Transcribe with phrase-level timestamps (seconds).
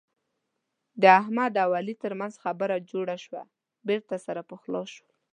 [1.01, 3.43] د احمد او علي ترمنځ خبره جوړه شوه.
[3.87, 5.11] بېرته سره پخلا شول.